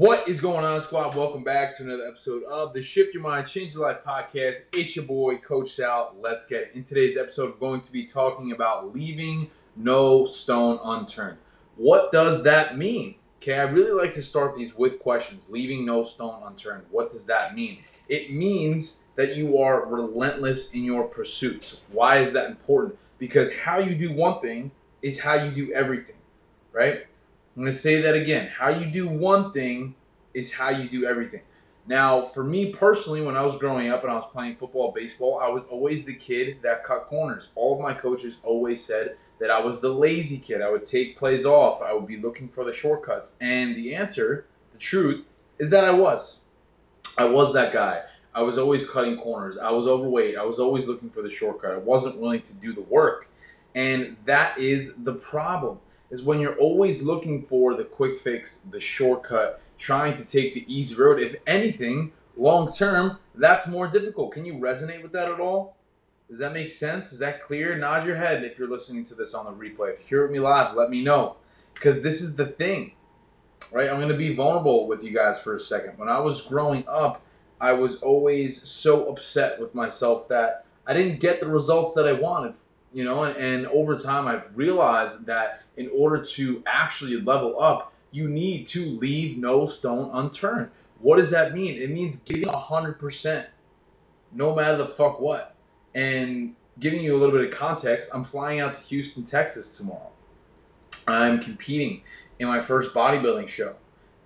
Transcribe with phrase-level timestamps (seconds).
[0.00, 1.14] What is going on, squad?
[1.14, 4.60] Welcome back to another episode of the Shift Your Mind, Change Your Life podcast.
[4.72, 6.16] It's your boy, Coach Sal.
[6.18, 6.70] Let's get it.
[6.72, 11.36] In today's episode, we're going to be talking about leaving no stone unturned.
[11.76, 13.16] What does that mean?
[13.42, 15.50] Okay, I really like to start these with questions.
[15.50, 16.84] Leaving no stone unturned.
[16.90, 17.80] What does that mean?
[18.08, 21.82] It means that you are relentless in your pursuits.
[21.92, 22.98] Why is that important?
[23.18, 24.70] Because how you do one thing
[25.02, 26.16] is how you do everything,
[26.72, 27.04] right?
[27.60, 28.50] I'm going to say that again.
[28.56, 29.94] How you do one thing
[30.32, 31.42] is how you do everything.
[31.86, 35.38] Now, for me personally, when I was growing up and I was playing football, baseball,
[35.38, 37.48] I was always the kid that cut corners.
[37.54, 40.62] All of my coaches always said that I was the lazy kid.
[40.62, 41.82] I would take plays off.
[41.82, 43.36] I would be looking for the shortcuts.
[43.42, 45.26] And the answer, the truth,
[45.58, 46.40] is that I was.
[47.18, 48.04] I was that guy.
[48.34, 49.58] I was always cutting corners.
[49.58, 50.38] I was overweight.
[50.38, 51.72] I was always looking for the shortcut.
[51.72, 53.28] I wasn't willing to do the work.
[53.74, 55.78] And that is the problem
[56.10, 60.64] is when you're always looking for the quick fix, the shortcut, trying to take the
[60.72, 61.20] easy road.
[61.20, 64.32] If anything, long term, that's more difficult.
[64.32, 65.76] Can you resonate with that at all?
[66.28, 67.12] Does that make sense?
[67.12, 67.76] Is that clear?
[67.76, 69.94] Nod your head if you're listening to this on the replay.
[69.94, 71.36] If you hear me live, let me know.
[71.74, 72.92] Because this is the thing,
[73.72, 73.88] right?
[73.88, 75.98] I'm going to be vulnerable with you guys for a second.
[75.98, 77.22] When I was growing up,
[77.60, 82.12] I was always so upset with myself that I didn't get the results that I
[82.12, 82.54] wanted
[82.92, 87.92] you know and, and over time i've realized that in order to actually level up
[88.12, 90.70] you need to leave no stone unturned.
[90.98, 91.80] What does that mean?
[91.80, 93.46] It means giving 100%
[94.32, 95.54] no matter the fuck what.
[95.94, 100.10] And giving you a little bit of context i'm flying out to houston texas tomorrow.
[101.06, 102.02] I'm competing
[102.38, 103.74] in my first bodybuilding show.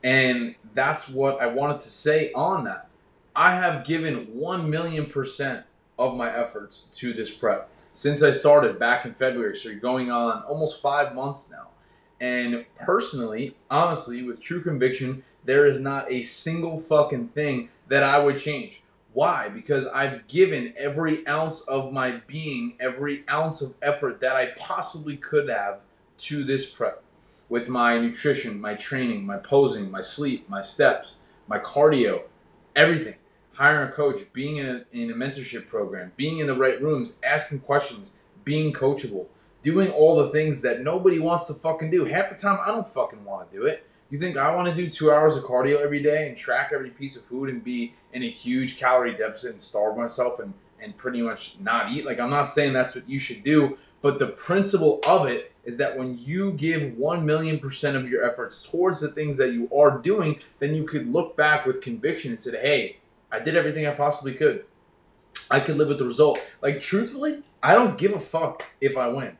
[0.02, 2.88] And that's what i wanted to say on that.
[3.34, 5.64] I have given 1 million percent
[5.98, 9.56] of my efforts to this prep since I started back in February.
[9.56, 11.68] So you're going on almost five months now.
[12.20, 18.18] And personally, honestly, with true conviction, there is not a single fucking thing that I
[18.18, 18.82] would change.
[19.12, 19.48] Why?
[19.48, 25.16] Because I've given every ounce of my being, every ounce of effort that I possibly
[25.16, 25.80] could have
[26.18, 27.02] to this prep
[27.48, 31.16] with my nutrition, my training, my posing, my sleep, my steps,
[31.46, 32.22] my cardio,
[32.74, 33.14] everything
[33.54, 37.14] hiring a coach, being in a, in a mentorship program, being in the right rooms,
[37.24, 38.12] asking questions,
[38.44, 39.26] being coachable,
[39.62, 42.04] doing all the things that nobody wants to fucking do.
[42.04, 43.86] Half the time, I don't fucking want to do it.
[44.10, 46.90] You think I want to do two hours of cardio every day and track every
[46.90, 50.96] piece of food and be in a huge calorie deficit and starve myself and, and
[50.96, 52.04] pretty much not eat?
[52.04, 55.78] Like, I'm not saying that's what you should do, but the principle of it is
[55.78, 59.68] that when you give 1 million percent of your efforts towards the things that you
[59.74, 62.96] are doing, then you could look back with conviction and say, hey,
[63.34, 64.64] I did everything I possibly could.
[65.50, 66.40] I could live with the result.
[66.62, 69.36] Like, truthfully, I don't give a fuck if I win.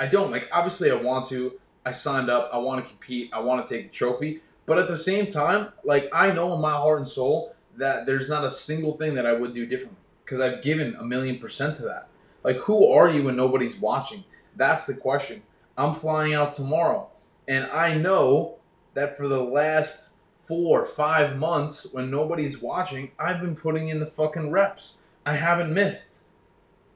[0.00, 0.30] I don't.
[0.30, 1.60] Like, obviously, I want to.
[1.84, 2.50] I signed up.
[2.52, 3.30] I want to compete.
[3.32, 4.40] I want to take the trophy.
[4.64, 8.28] But at the same time, like, I know in my heart and soul that there's
[8.28, 11.76] not a single thing that I would do differently because I've given a million percent
[11.76, 12.08] to that.
[12.42, 14.24] Like, who are you when nobody's watching?
[14.56, 15.42] That's the question.
[15.76, 17.10] I'm flying out tomorrow.
[17.46, 18.56] And I know
[18.94, 20.10] that for the last
[20.46, 25.00] four, five months when nobody's watching, I've been putting in the fucking reps.
[25.24, 26.22] I haven't missed.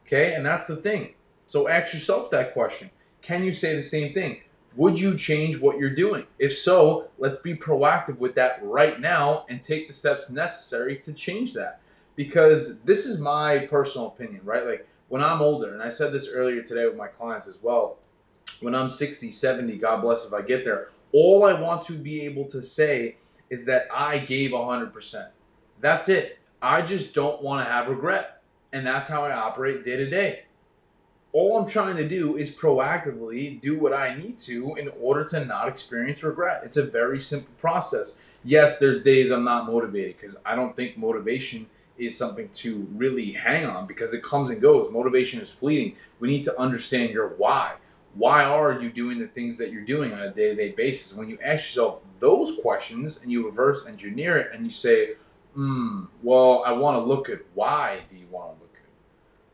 [0.06, 1.14] Okay, and that's the thing.
[1.46, 2.90] So ask yourself that question.
[3.22, 4.40] Can you say the same thing?
[4.76, 6.26] Would you change what you're doing?
[6.38, 11.12] If so, let's be proactive with that right now and take the steps necessary to
[11.12, 11.80] change that.
[12.14, 14.64] Because this is my personal opinion, right?
[14.64, 17.98] Like when I'm older, and I said this earlier today with my clients as well,
[18.60, 22.20] when I'm 60, 70, God bless if I get there, all I want to be
[22.22, 23.16] able to say
[23.50, 25.28] is that I gave 100%.
[25.80, 26.38] That's it.
[26.62, 28.42] I just don't want to have regret.
[28.72, 30.44] And that's how I operate day to day.
[31.32, 35.44] All I'm trying to do is proactively do what I need to in order to
[35.44, 36.62] not experience regret.
[36.64, 38.16] It's a very simple process.
[38.44, 41.66] Yes, there's days I'm not motivated because I don't think motivation
[41.98, 44.90] is something to really hang on because it comes and goes.
[44.90, 45.96] Motivation is fleeting.
[46.18, 47.74] We need to understand your why
[48.14, 51.16] why are you doing the things that you're doing on a day-to-day basis?
[51.16, 55.14] When you ask yourself those questions and you reverse engineer it and you say
[55.54, 58.82] hmm well i want to look at why do you want to look good?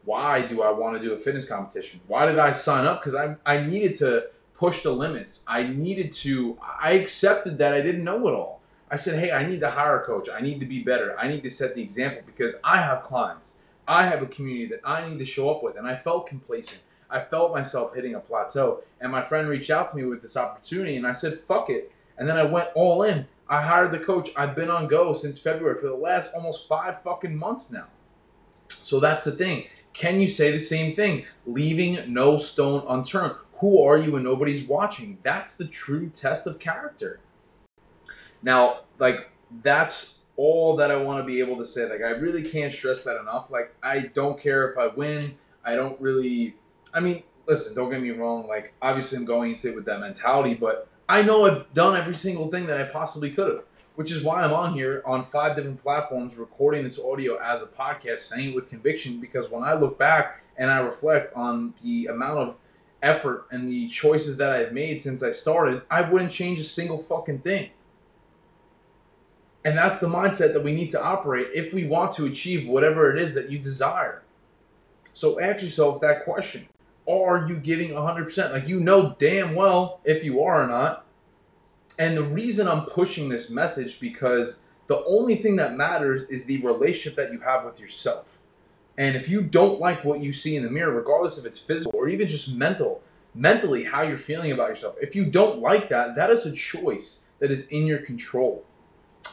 [0.04, 2.00] Why do i want to do a fitness competition?
[2.06, 3.02] Why did i sign up?
[3.02, 5.44] Because I, I needed to push the limits.
[5.46, 8.60] I needed to i accepted that i didn't know it all.
[8.90, 10.28] I said hey i need to hire a coach.
[10.28, 11.18] I need to be better.
[11.18, 13.54] I need to set the example because i have clients.
[13.88, 15.76] I have a community that I need to show up with.
[15.76, 16.82] And I felt complacent.
[17.10, 18.82] I felt myself hitting a plateau.
[19.00, 21.92] And my friend reached out to me with this opportunity, and I said, fuck it.
[22.18, 23.26] And then I went all in.
[23.48, 24.30] I hired the coach.
[24.36, 27.86] I've been on go since February for the last almost five fucking months now.
[28.68, 29.66] So that's the thing.
[29.92, 31.24] Can you say the same thing?
[31.46, 33.36] Leaving no stone unturned.
[33.58, 35.18] Who are you when nobody's watching?
[35.22, 37.20] That's the true test of character.
[38.42, 39.30] Now, like,
[39.62, 41.88] that's all that I want to be able to say.
[41.88, 43.50] Like, I really can't stress that enough.
[43.50, 45.38] Like, I don't care if I win.
[45.64, 46.56] I don't really.
[46.92, 48.46] I mean, listen, don't get me wrong.
[48.46, 52.14] Like, obviously, I'm going into it with that mentality, but I know I've done every
[52.14, 55.56] single thing that I possibly could have, which is why I'm on here on five
[55.56, 59.20] different platforms recording this audio as a podcast, saying it with conviction.
[59.20, 62.54] Because when I look back and I reflect on the amount of
[63.02, 66.98] effort and the choices that I've made since I started, I wouldn't change a single
[66.98, 67.70] fucking thing.
[69.64, 73.12] And that's the mindset that we need to operate if we want to achieve whatever
[73.12, 74.22] it is that you desire.
[75.12, 76.68] So ask yourself that question.
[77.08, 78.52] Are you giving 100%?
[78.52, 81.06] Like you know damn well if you are or not.
[81.98, 86.60] And the reason I'm pushing this message because the only thing that matters is the
[86.62, 88.26] relationship that you have with yourself.
[88.98, 91.98] And if you don't like what you see in the mirror, regardless if it's physical
[91.98, 93.02] or even just mental,
[93.34, 97.24] mentally how you're feeling about yourself, if you don't like that, that is a choice
[97.38, 98.64] that is in your control.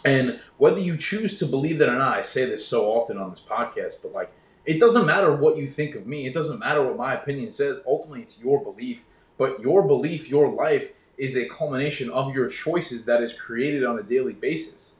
[0.05, 3.29] And whether you choose to believe that or not, I say this so often on
[3.29, 4.33] this podcast, but like,
[4.65, 6.25] it doesn't matter what you think of me.
[6.25, 7.81] It doesn't matter what my opinion says.
[7.85, 9.05] Ultimately, it's your belief.
[9.37, 13.99] But your belief, your life, is a culmination of your choices that is created on
[13.99, 14.95] a daily basis.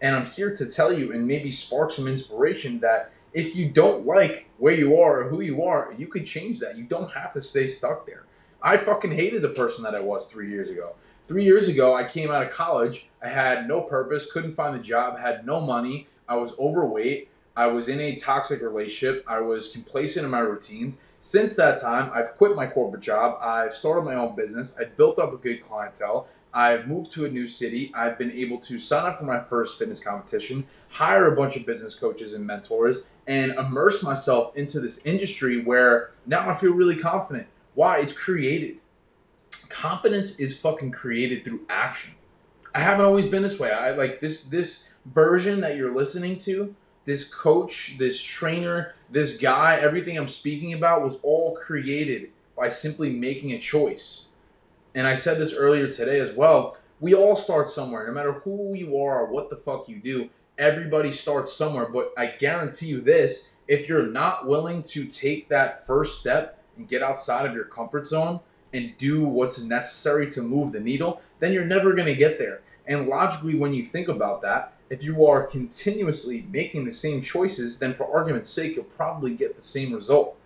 [0.00, 4.06] And I'm here to tell you and maybe spark some inspiration that if you don't
[4.06, 6.78] like where you are or who you are, you could change that.
[6.78, 8.24] You don't have to stay stuck there.
[8.62, 10.94] I fucking hated the person that I was three years ago.
[11.26, 13.08] Three years ago, I came out of college.
[13.22, 16.06] I had no purpose, couldn't find a job, had no money.
[16.28, 17.28] I was overweight.
[17.58, 19.24] I was in a toxic relationship.
[19.26, 21.02] I was complacent in my routines.
[21.18, 23.36] Since that time, I've quit my corporate job.
[23.42, 24.76] I've started my own business.
[24.80, 26.28] I've built up a good clientele.
[26.54, 27.90] I've moved to a new city.
[27.96, 31.66] I've been able to sign up for my first fitness competition, hire a bunch of
[31.66, 36.96] business coaches and mentors, and immerse myself into this industry where now I feel really
[36.96, 37.48] confident.
[37.74, 37.98] Why?
[37.98, 38.76] It's created
[39.68, 42.14] confidence is fucking created through action.
[42.72, 43.72] I haven't always been this way.
[43.72, 46.74] I like this this version that you're listening to,
[47.08, 53.08] this coach, this trainer, this guy, everything I'm speaking about was all created by simply
[53.08, 54.28] making a choice.
[54.94, 56.76] And I said this earlier today as well.
[57.00, 60.28] We all start somewhere, no matter who you are or what the fuck you do.
[60.58, 65.86] Everybody starts somewhere, but I guarantee you this if you're not willing to take that
[65.86, 68.40] first step and get outside of your comfort zone,
[68.74, 72.60] and do what's necessary to move the needle, then you're never going to get there.
[72.86, 77.78] And logically, when you think about that, if you are continuously making the same choices,
[77.78, 80.36] then for argument's sake, you'll probably get the same result.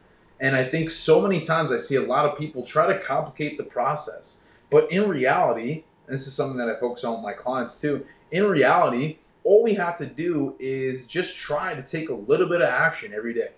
[0.41, 3.57] And I think so many times I see a lot of people try to complicate
[3.57, 4.39] the process.
[4.71, 8.45] But in reality, this is something that I focus on with my clients too, in
[8.45, 12.69] reality, all we have to do is just try to take a little bit of
[12.69, 13.51] action every day.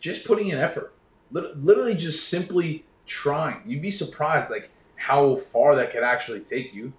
[0.00, 0.94] Just putting in effort.
[1.30, 3.62] Literally just simply trying.
[3.66, 6.92] You'd be surprised like how far that could actually take you.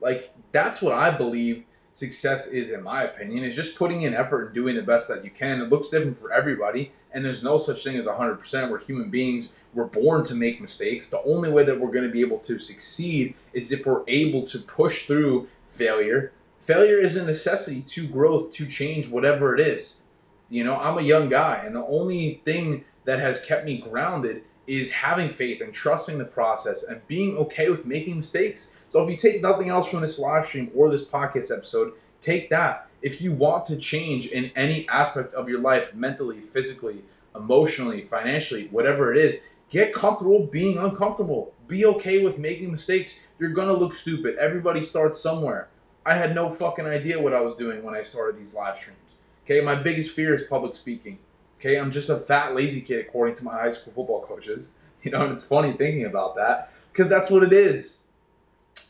[0.00, 1.64] Like that's what I believe
[2.00, 5.22] success is in my opinion is just putting in effort and doing the best that
[5.22, 5.60] you can.
[5.60, 8.70] It looks different for everybody and there's no such thing as 100%.
[8.70, 9.52] We're human beings.
[9.74, 11.10] We're born to make mistakes.
[11.10, 14.44] The only way that we're going to be able to succeed is if we're able
[14.44, 16.32] to push through failure.
[16.58, 20.00] Failure is a necessity to growth, to change, whatever it is.
[20.48, 24.42] You know, I'm a young guy, and the only thing that has kept me grounded
[24.66, 28.74] is having faith and trusting the process and being okay with making mistakes.
[28.88, 32.50] So if you take nothing else from this live stream or this podcast episode, take
[32.50, 32.88] that.
[33.02, 37.02] If you want to change in any aspect of your life, mentally, physically,
[37.34, 39.40] emotionally, financially, whatever it is,
[39.70, 41.54] get comfortable being uncomfortable.
[41.66, 43.20] Be okay with making mistakes.
[43.38, 44.36] You're gonna look stupid.
[44.36, 45.68] Everybody starts somewhere.
[46.04, 49.16] I had no fucking idea what I was doing when I started these live streams.
[49.44, 51.18] Okay, my biggest fear is public speaking.
[51.60, 54.72] Okay, I'm just a fat, lazy kid, according to my high school football coaches.
[55.02, 58.04] You know, and it's funny thinking about that because that's what it is.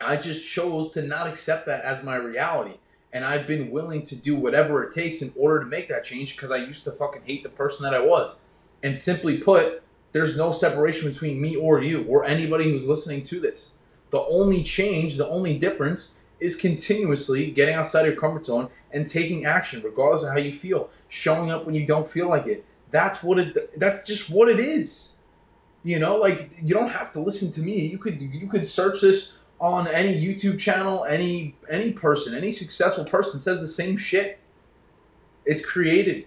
[0.01, 2.79] I just chose to not accept that as my reality.
[3.13, 6.35] And I've been willing to do whatever it takes in order to make that change
[6.35, 8.41] because I used to fucking hate the person that I was.
[8.83, 13.39] And simply put, there's no separation between me or you or anybody who's listening to
[13.39, 13.77] this.
[14.11, 19.45] The only change, the only difference is continuously getting outside your comfort zone and taking
[19.45, 20.91] action, regardless of how you feel.
[21.09, 22.65] Showing up when you don't feel like it.
[22.91, 23.79] That's what it.
[23.79, 25.17] That's just what it is.
[25.83, 27.87] You know, like you don't have to listen to me.
[27.87, 31.05] You could you could search this on any YouTube channel.
[31.05, 34.39] Any any person, any successful person says the same shit.
[35.47, 36.27] It's created,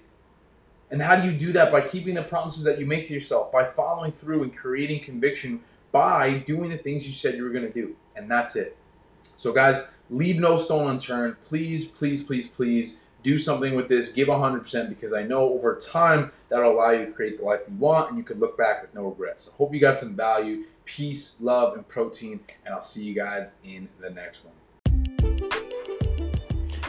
[0.89, 1.71] And how do you do that?
[1.71, 5.61] By keeping the promises that you make to yourself, by following through and creating conviction
[5.93, 7.95] by doing the things you said you were going to do.
[8.17, 8.75] And that's it.
[9.23, 11.35] So, guys, leave no stone unturned.
[11.45, 14.11] Please, please, please, please do something with this.
[14.11, 17.75] Give 100% because I know over time that'll allow you to create the life you
[17.75, 19.43] want and you can look back with no regrets.
[19.43, 20.65] So, hope you got some value.
[20.85, 22.41] Peace, love, and protein.
[22.65, 24.53] And I'll see you guys in the next one.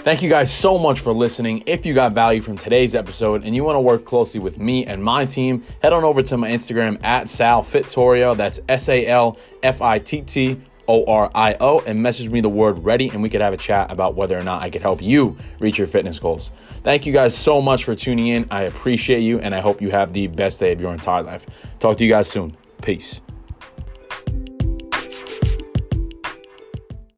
[0.05, 1.63] Thank you guys so much for listening.
[1.65, 4.85] If you got value from today's episode and you want to work closely with me
[4.85, 8.37] and my team, head on over to my Instagram at Sal Fittorio.
[8.37, 12.41] That's S A L F I T T O R I O and message me
[12.41, 14.83] the word ready and we could have a chat about whether or not I could
[14.83, 16.51] help you reach your fitness goals.
[16.83, 18.47] Thank you guys so much for tuning in.
[18.51, 21.47] I appreciate you and I hope you have the best day of your entire life.
[21.79, 22.57] Talk to you guys soon.
[22.83, 23.21] Peace.